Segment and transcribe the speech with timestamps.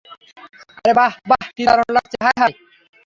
[0.77, 2.55] আরে, বাহ বাহ কি দারুন লাগছে, হায় হায়!